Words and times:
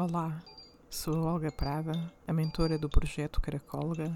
Olá, 0.00 0.40
sou 0.88 1.26
a 1.26 1.32
Olga 1.32 1.50
Prada, 1.50 1.90
a 2.24 2.32
mentora 2.32 2.78
do 2.78 2.88
projeto 2.88 3.40
Caracolga. 3.40 4.08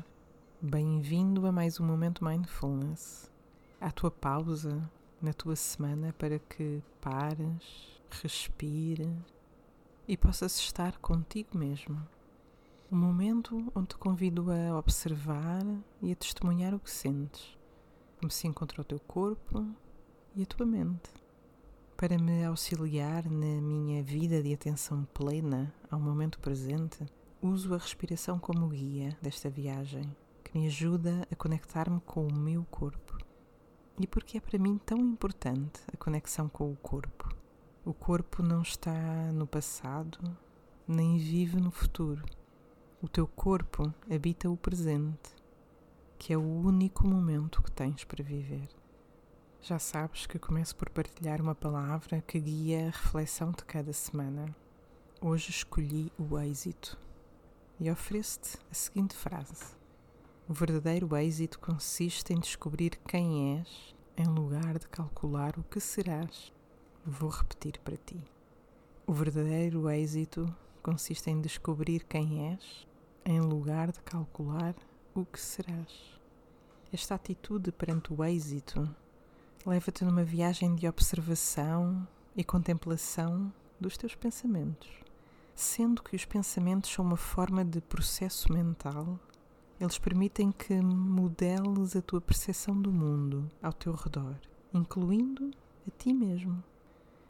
Bem-vindo 0.61 1.45
a 1.45 1.51
mais 1.51 1.81
um 1.81 1.85
momento 1.85 2.24
Mindfulness. 2.24 3.29
À 3.81 3.90
tua 3.90 4.08
pausa 4.08 4.88
na 5.21 5.33
tua 5.33 5.56
semana 5.56 6.15
para 6.17 6.38
que 6.38 6.81
pares, 7.01 8.01
respire 8.22 9.13
e 10.06 10.17
possas 10.17 10.56
estar 10.56 10.99
contigo 10.99 11.58
mesmo. 11.58 12.01
Um 12.88 12.96
momento 12.96 13.72
onde 13.74 13.88
te 13.88 13.96
convido 13.96 14.53
a 14.53 14.78
observar 14.78 15.64
e 16.01 16.12
a 16.12 16.14
testemunhar 16.14 16.73
o 16.74 16.78
que 16.78 16.92
sentes, 16.92 17.59
como 18.20 18.30
se 18.30 18.46
encontra 18.46 18.83
o 18.83 18.84
teu 18.84 19.01
corpo 19.01 19.66
e 20.37 20.45
a 20.45 20.46
tua 20.46 20.64
mente 20.64 21.22
para 22.02 22.19
me 22.19 22.45
auxiliar 22.45 23.30
na 23.30 23.62
minha 23.62 24.02
vida 24.02 24.42
de 24.42 24.52
atenção 24.52 25.05
plena 25.15 25.73
ao 25.88 26.01
momento 26.01 26.41
presente, 26.41 26.98
uso 27.41 27.73
a 27.73 27.79
respiração 27.79 28.41
como 28.41 28.66
guia 28.66 29.16
desta 29.23 29.48
viagem, 29.48 30.02
que 30.43 30.59
me 30.59 30.66
ajuda 30.66 31.24
a 31.30 31.37
conectar-me 31.37 32.01
com 32.01 32.27
o 32.27 32.34
meu 32.34 32.65
corpo. 32.65 33.16
E 34.01 34.05
porque 34.09 34.38
é 34.38 34.41
para 34.41 34.59
mim 34.59 34.80
tão 34.84 34.98
importante 34.98 35.80
a 35.95 35.96
conexão 35.96 36.48
com 36.48 36.73
o 36.73 36.77
corpo? 36.77 37.33
O 37.84 37.95
corpo 37.95 38.43
não 38.43 38.62
está 38.62 39.30
no 39.32 39.46
passado, 39.46 40.19
nem 40.88 41.19
vive 41.19 41.60
no 41.60 41.71
futuro. 41.71 42.24
O 43.01 43.07
teu 43.07 43.29
corpo 43.29 43.95
habita 44.10 44.51
o 44.51 44.57
presente, 44.57 45.30
que 46.19 46.32
é 46.32 46.37
o 46.37 46.43
único 46.43 47.07
momento 47.07 47.62
que 47.62 47.71
tens 47.71 48.02
para 48.02 48.24
viver. 48.24 48.82
Já 49.65 49.79
sabes 49.79 50.27
que 50.27 50.41
começo 50.41 50.75
por 50.75 50.91
partilhar 50.91 51.41
uma 51.41 51.55
palavra 51.55 52.21
que 52.21 52.41
guia 52.41 52.89
a 52.89 52.91
reflexão 52.91 53.52
de 53.52 53.65
cada 53.65 53.93
semana. 53.93 54.52
Hoje 55.21 55.51
escolhi 55.51 56.12
o 56.19 56.37
êxito 56.37 56.98
e 57.79 57.88
ofereço-te 57.88 58.59
a 58.68 58.74
seguinte 58.74 59.15
frase: 59.15 59.77
O 60.49 60.52
verdadeiro 60.52 61.15
êxito 61.15 61.60
consiste 61.60 62.33
em 62.33 62.40
descobrir 62.40 62.99
quem 63.07 63.60
és 63.60 63.95
em 64.16 64.27
lugar 64.27 64.80
de 64.80 64.88
calcular 64.88 65.56
o 65.56 65.62
que 65.62 65.78
serás. 65.78 66.52
Vou 67.06 67.30
repetir 67.30 67.78
para 67.84 67.96
ti. 67.96 68.20
O 69.06 69.12
verdadeiro 69.12 69.88
êxito 69.88 70.52
consiste 70.83 71.30
em 71.30 71.40
descobrir 71.40 72.02
quem 72.02 72.50
és 72.50 72.84
em 73.24 73.38
lugar 73.38 73.92
de 73.92 74.00
calcular 74.00 74.74
o 75.14 75.24
que 75.24 75.38
serás. 75.38 76.20
Esta 76.92 77.14
atitude 77.14 77.70
perante 77.70 78.12
o 78.12 78.24
êxito 78.24 78.92
leva-te 79.64 80.05
numa 80.05 80.24
viagem 80.24 80.74
de 80.74 80.88
observação 80.88 82.06
e 82.36 82.42
contemplação 82.42 83.52
dos 83.80 83.96
teus 83.96 84.14
pensamentos. 84.14 84.91
Sendo 85.55 86.02
que 86.02 86.16
os 86.16 86.24
pensamentos 86.24 86.91
são 86.91 87.05
uma 87.05 87.16
forma 87.16 87.64
de 87.64 87.80
processo 87.80 88.52
mental, 88.52 89.20
eles 89.80 89.98
permitem 89.98 90.50
que 90.50 90.74
modeles 90.74 91.94
a 91.94 92.02
tua 92.02 92.20
percepção 92.20 92.80
do 92.80 92.90
mundo 92.90 93.48
ao 93.62 93.72
teu 93.72 93.94
redor, 93.94 94.34
incluindo 94.74 95.50
a 95.86 95.90
ti 95.96 96.12
mesmo. 96.12 96.62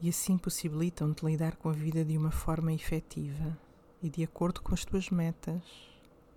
E 0.01 0.09
assim 0.09 0.39
possibilitam-te 0.39 1.25
lidar 1.25 1.57
com 1.57 1.69
a 1.69 1.73
vida 1.73 2.05
de 2.05 2.17
uma 2.17 2.31
forma 2.31 2.73
efetiva 2.73 3.59
e 4.03 4.09
de 4.09 4.25
acordo 4.25 4.63
com 4.63 4.75
as 4.75 4.85
tuas 4.85 5.11
metas, 5.11 5.63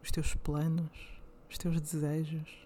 os 0.04 0.12
teus 0.12 0.36
planos, 0.36 1.22
os 1.50 1.58
teus 1.58 1.80
desejos. 1.80 2.65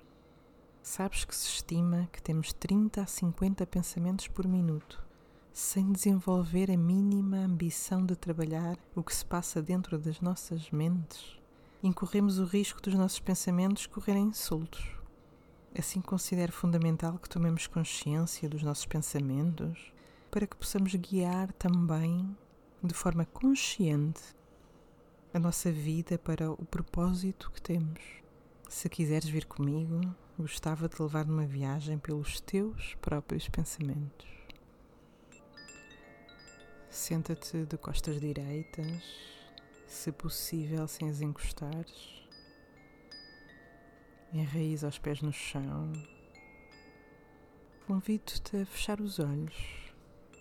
Sabes 0.82 1.26
que 1.26 1.36
se 1.36 1.48
estima 1.48 2.10
que 2.12 2.22
temos 2.22 2.54
30 2.54 3.02
a 3.02 3.06
50 3.06 3.68
pensamentos 3.68 4.28
por 4.28 4.48
minuto, 4.48 5.04
sem 5.52 5.92
desenvolver 5.92 6.72
a 6.72 6.78
mínima 6.78 7.38
ambição 7.38 8.06
de 8.06 8.16
trabalhar 8.16 8.78
o 8.96 9.04
que 9.04 9.16
se 9.16 9.26
passa 9.26 9.62
dentro 9.62 10.00
das 10.00 10.22
nossas 10.22 10.72
mentes. 10.72 11.38
Incorremos 11.84 12.40
o 12.40 12.46
risco 12.46 12.82
dos 12.82 12.94
nossos 12.96 13.20
pensamentos 13.20 13.86
correrem 13.86 14.34
soltos. 14.34 14.98
Assim, 15.78 16.02
considero 16.02 16.52
fundamental 16.52 17.20
que 17.20 17.30
tomemos 17.30 17.68
consciência 17.68 18.50
dos 18.50 18.64
nossos 18.64 18.86
pensamentos 18.86 19.94
para 20.32 20.48
que 20.48 20.56
possamos 20.56 20.96
guiar 20.96 21.52
também, 21.54 22.36
de 22.82 22.94
forma 22.94 23.26
consciente, 23.26 24.22
a 25.34 25.40
nossa 25.40 25.72
vida 25.72 26.18
para 26.18 26.52
o 26.52 26.66
propósito 26.66 27.52
que 27.52 27.62
temos. 27.62 28.02
Se 28.68 28.90
quiseres 28.90 29.30
vir 29.30 29.46
comigo, 29.46 30.02
gostava 30.40 30.88
de 30.88 31.02
levar 31.02 31.26
numa 31.26 31.46
viagem 31.46 32.00
pelos 32.00 32.40
teus 32.40 32.96
próprios 33.02 33.50
pensamentos. 33.50 34.26
Senta-te 36.90 37.66
de 37.66 37.78
costas 37.78 38.22
direitas, 38.22 39.04
se 39.86 40.14
possível 40.14 40.88
sem 40.88 41.10
as 41.10 41.20
encostares. 41.20 42.24
Enraiza 44.32 44.88
os 44.88 44.98
pés 44.98 45.22
no 45.22 45.34
chão. 45.34 45.92
Convido-te 47.86 48.62
a 48.62 48.66
fechar 48.66 49.02
os 49.02 49.20
olhos 49.20 49.94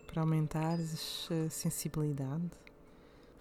para 0.06 0.22
aumentares 0.22 1.28
a 1.32 1.50
sensibilidade 1.50 2.50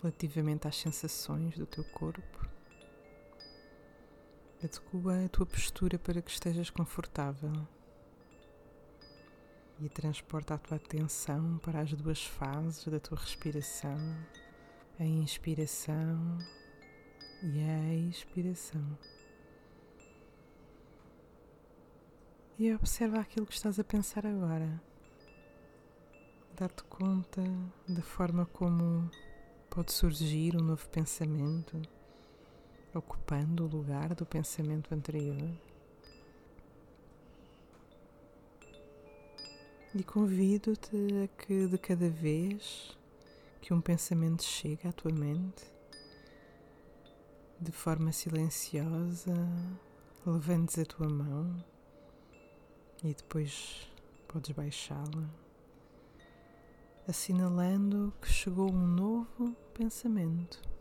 relativamente 0.01 0.67
às 0.67 0.75
sensações 0.75 1.55
do 1.55 1.67
teu 1.67 1.83
corpo. 1.83 2.56
Adequa 4.67 5.23
a 5.25 5.29
tua 5.29 5.45
postura 5.45 5.97
para 5.97 6.21
que 6.21 6.29
estejas 6.29 6.69
confortável 6.69 7.65
e 9.79 9.87
transporta 9.87 10.55
a 10.55 10.57
tua 10.57 10.75
atenção 10.75 11.57
para 11.59 11.79
as 11.79 11.93
duas 11.93 12.25
fases 12.25 12.85
da 12.85 12.99
tua 12.99 13.17
respiração, 13.17 13.97
a 14.99 15.05
inspiração 15.05 16.37
e 17.41 17.61
a 17.61 17.95
expiração. 18.09 18.97
E 22.59 22.73
observa 22.73 23.21
aquilo 23.21 23.45
que 23.45 23.53
estás 23.53 23.79
a 23.79 23.85
pensar 23.85 24.25
agora. 24.25 24.81
Dá-te 26.57 26.83
conta 26.83 27.41
da 27.87 28.01
forma 28.01 28.45
como 28.47 29.09
pode 29.69 29.93
surgir 29.93 30.57
um 30.57 30.63
novo 30.63 30.89
pensamento 30.89 31.81
ocupando 32.97 33.65
o 33.65 33.67
lugar 33.67 34.13
do 34.15 34.25
pensamento 34.25 34.93
anterior. 34.93 35.49
E 39.95 40.03
convido-te 40.03 40.95
a 41.23 41.27
que 41.27 41.67
de 41.67 41.77
cada 41.77 42.09
vez 42.09 42.97
que 43.61 43.73
um 43.73 43.81
pensamento 43.81 44.43
chega 44.43 44.89
à 44.89 44.91
tua 44.91 45.11
mente, 45.11 45.65
de 47.59 47.71
forma 47.71 48.11
silenciosa, 48.11 49.33
levantes 50.25 50.77
a 50.77 50.85
tua 50.85 51.09
mão 51.09 51.63
e 53.03 53.13
depois 53.13 53.89
podes 54.27 54.51
baixá-la, 54.51 55.29
assinalando 57.07 58.13
que 58.21 58.29
chegou 58.29 58.71
um 58.71 58.87
novo 58.87 59.55
pensamento. 59.73 60.76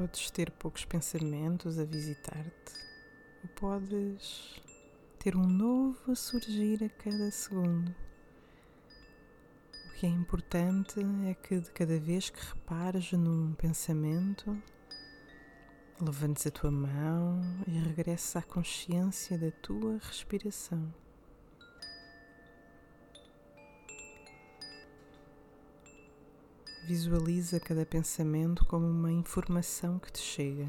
Podes 0.00 0.30
ter 0.30 0.50
poucos 0.52 0.86
pensamentos 0.86 1.78
a 1.78 1.84
visitar-te, 1.84 2.72
ou 3.42 3.50
podes 3.50 4.58
ter 5.18 5.36
um 5.36 5.46
novo 5.46 6.10
a 6.10 6.14
surgir 6.14 6.82
a 6.82 6.88
cada 6.88 7.30
segundo. 7.30 7.94
O 9.90 9.92
que 9.96 10.06
é 10.06 10.08
importante 10.08 10.98
é 11.28 11.34
que 11.34 11.60
de 11.60 11.70
cada 11.72 12.00
vez 12.00 12.30
que 12.30 12.40
repares 12.42 13.12
num 13.12 13.52
pensamento, 13.52 14.56
levantes 16.00 16.46
a 16.46 16.50
tua 16.50 16.70
mão 16.70 17.42
e 17.66 17.72
regresses 17.72 18.34
à 18.36 18.40
consciência 18.40 19.36
da 19.36 19.50
tua 19.50 19.98
respiração. 19.98 20.90
Visualiza 26.90 27.60
cada 27.60 27.86
pensamento 27.86 28.66
como 28.66 28.84
uma 28.84 29.12
informação 29.12 29.96
que 30.00 30.10
te 30.10 30.18
chega. 30.18 30.68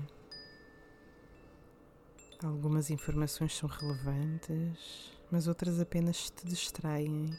Algumas 2.44 2.92
informações 2.92 3.58
são 3.58 3.68
relevantes, 3.68 5.18
mas 5.32 5.48
outras 5.48 5.80
apenas 5.80 6.30
te 6.30 6.46
distraem 6.46 7.36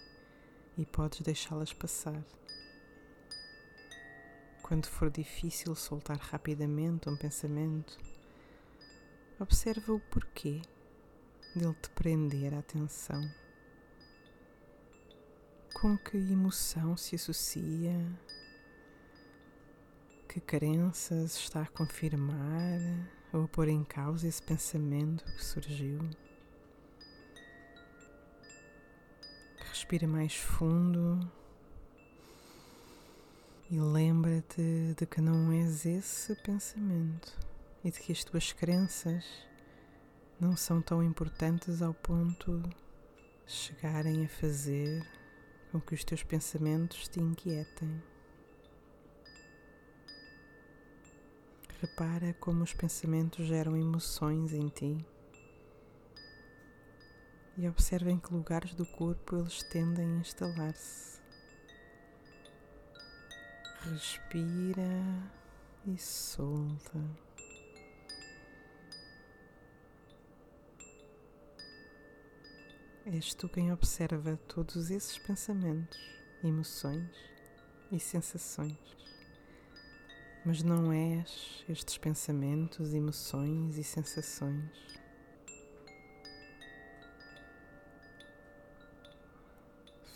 e 0.76 0.84
podes 0.84 1.20
deixá-las 1.20 1.73
passar. 1.73 2.20
Quando 4.64 4.87
for 4.87 5.08
difícil 5.12 5.76
soltar 5.76 6.19
rapidamente 6.19 7.08
um 7.08 7.17
pensamento, 7.17 7.96
observa 9.38 9.93
o 9.93 10.00
porquê 10.00 10.61
dele 11.55 11.76
te 11.81 11.88
prender 11.90 12.52
a 12.52 12.58
atenção. 12.58 13.23
Com 15.73 15.96
que 15.96 16.17
emoção 16.17 16.96
se 16.96 17.14
associa 17.14 17.94
que 20.32 20.40
crenças 20.40 21.37
está 21.37 21.61
a 21.61 21.67
confirmar 21.67 22.81
ou 23.34 23.44
a 23.44 23.49
pôr 23.49 23.69
em 23.69 23.84
causa 23.84 24.26
esse 24.26 24.43
pensamento 24.43 25.23
que 25.25 25.44
surgiu? 25.44 25.99
Respira 29.69 30.08
mais 30.08 30.34
fundo 30.34 31.20
e 33.70 33.79
lembra-te 33.79 34.94
de 34.96 35.05
que 35.05 35.20
não 35.20 35.52
és 35.52 35.84
esse 35.84 36.35
pensamento 36.37 37.38
e 37.85 37.90
de 37.90 38.00
que 38.00 38.11
as 38.11 38.25
tuas 38.25 38.55
crenças 38.55 39.26
não 40.40 40.56
são 40.56 40.81
tão 40.81 41.02
importantes 41.02 41.82
ao 41.82 41.93
ponto 41.93 42.58
de 43.44 43.52
chegarem 43.52 44.25
a 44.25 44.28
fazer 44.31 45.06
com 45.70 45.78
que 45.78 45.93
os 45.93 46.02
teus 46.02 46.23
pensamentos 46.23 47.06
te 47.06 47.20
inquietem. 47.20 48.12
Repara 51.82 52.32
como 52.34 52.62
os 52.62 52.73
pensamentos 52.73 53.44
geram 53.44 53.76
emoções 53.76 54.52
em 54.52 54.69
ti 54.69 55.05
e 57.56 57.69
observa 57.69 58.08
em 58.08 58.20
que 58.20 58.32
lugares 58.32 58.73
do 58.73 58.87
corpo 58.87 59.37
eles 59.37 59.64
tendem 59.64 60.06
a 60.06 60.20
instalar-se. 60.20 61.20
Respira 63.81 65.29
e 65.84 65.99
solta. 65.99 67.00
És 73.06 73.35
tu 73.35 73.49
quem 73.49 73.73
observa 73.73 74.37
todos 74.46 74.88
esses 74.88 75.19
pensamentos, 75.19 75.99
emoções 76.44 77.11
e 77.90 77.99
sensações. 77.99 78.78
Mas 80.44 80.60
não 80.60 80.92
és 80.92 81.64
estes 81.68 81.96
pensamentos, 81.96 82.92
emoções 82.92 83.78
e 83.78 83.84
sensações. 83.84 85.00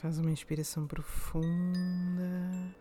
Faz 0.00 0.18
uma 0.18 0.32
inspiração 0.32 0.84
profunda. 0.84 2.74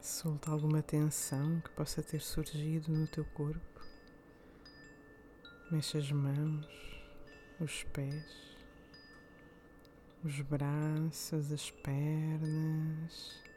Solta 0.00 0.52
alguma 0.52 0.80
tensão 0.80 1.60
que 1.60 1.70
possa 1.70 2.00
ter 2.00 2.20
surgido 2.20 2.92
no 2.92 3.08
teu 3.08 3.24
corpo. 3.24 3.80
Mexe 5.72 5.98
as 5.98 6.10
mãos, 6.12 6.66
os 7.60 7.82
pés, 7.82 8.56
os 10.22 10.40
braços, 10.42 11.52
as 11.52 11.70
pernas. 11.70 13.49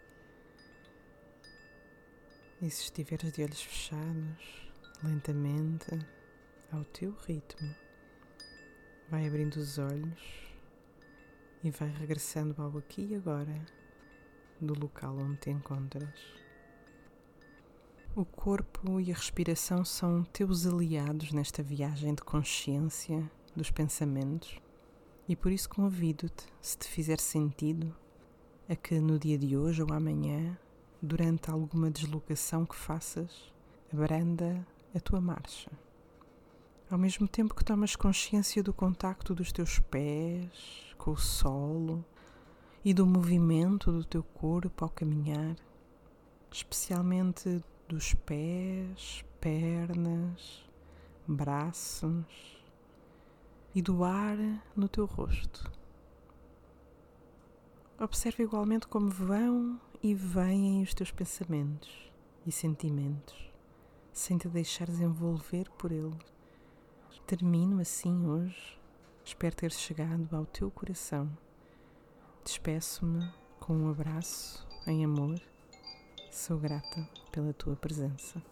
E 2.63 2.69
se 2.69 2.83
estiveres 2.83 3.33
de 3.33 3.43
olhos 3.43 3.61
fechados, 3.61 4.71
lentamente, 5.03 5.99
ao 6.71 6.85
teu 6.85 7.11
ritmo, 7.27 7.75
vai 9.09 9.27
abrindo 9.27 9.57
os 9.57 9.77
olhos 9.77 10.47
e 11.61 11.69
vai 11.69 11.89
regressando 11.89 12.55
ao 12.61 12.77
aqui 12.77 13.09
e 13.11 13.15
agora 13.15 13.53
do 14.61 14.79
local 14.79 15.17
onde 15.17 15.41
te 15.41 15.49
encontras. 15.49 16.17
O 18.15 18.23
corpo 18.23 18.97
e 18.97 19.11
a 19.11 19.15
respiração 19.15 19.83
são 19.83 20.23
teus 20.23 20.65
aliados 20.65 21.33
nesta 21.33 21.61
viagem 21.61 22.15
de 22.15 22.23
consciência 22.23 23.29
dos 23.53 23.71
pensamentos 23.71 24.57
e 25.27 25.35
por 25.35 25.51
isso 25.51 25.67
convido-te, 25.67 26.45
se 26.61 26.77
te 26.77 26.87
fizer 26.87 27.19
sentido, 27.19 27.93
a 28.69 28.75
que 28.77 29.01
no 29.01 29.19
dia 29.19 29.37
de 29.37 29.57
hoje 29.57 29.83
ou 29.83 29.93
amanhã, 29.93 30.57
durante 31.05 31.51
alguma 31.51 31.91
deslocação 31.91 32.65
que 32.65 32.77
faças, 32.77 33.53
abranda 33.91 34.65
a 34.95 34.99
tua 35.01 35.19
marcha. 35.19 35.69
Ao 36.89 36.97
mesmo 36.97 37.27
tempo 37.27 37.53
que 37.53 37.65
tomas 37.65 37.93
consciência 37.93 38.63
do 38.63 38.73
contacto 38.73 39.35
dos 39.35 39.51
teus 39.51 39.79
pés 39.79 40.95
com 40.97 41.11
o 41.11 41.17
solo 41.17 42.05
e 42.85 42.93
do 42.93 43.05
movimento 43.05 43.91
do 43.91 44.05
teu 44.05 44.23
corpo 44.23 44.85
ao 44.85 44.89
caminhar, 44.89 45.57
especialmente 46.49 47.61
dos 47.89 48.13
pés, 48.13 49.25
pernas, 49.41 50.63
braços 51.27 52.63
e 53.75 53.81
do 53.81 54.05
ar 54.05 54.37
no 54.73 54.87
teu 54.87 55.05
rosto. 55.05 55.69
Observe 57.99 58.43
igualmente 58.43 58.87
como 58.87 59.09
vão 59.09 59.81
e 60.03 60.13
vêm 60.13 60.83
os 60.83 60.93
teus 60.93 61.09
pensamentos 61.09 62.11
e 62.45 62.51
sentimentos, 62.51 63.51
sem 64.11 64.37
te 64.37 64.47
deixares 64.47 64.99
envolver 64.99 65.67
por 65.79 65.91
eles. 65.91 66.33
Termino 67.25 67.79
assim 67.79 68.27
hoje 68.27 68.77
Espero 69.25 69.55
ter 69.55 69.71
chegado 69.71 70.35
ao 70.35 70.45
teu 70.45 70.69
coração. 70.69 71.31
Despeço-me 72.43 73.25
com 73.57 73.73
um 73.73 73.89
abraço 73.89 74.67
em 74.85 75.05
amor. 75.05 75.39
Sou 76.29 76.59
grata 76.59 77.07
pela 77.31 77.53
tua 77.53 77.77
presença. 77.77 78.43